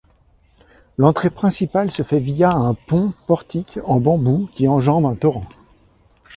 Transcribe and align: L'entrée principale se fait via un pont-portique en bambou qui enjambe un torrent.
L'entrée 0.97 1.29
principale 1.29 1.91
se 1.91 2.01
fait 2.01 2.17
via 2.19 2.49
un 2.51 2.73
pont-portique 2.73 3.77
en 3.85 3.99
bambou 3.99 4.49
qui 4.55 4.67
enjambe 4.67 5.05
un 5.05 5.13
torrent. 5.13 5.45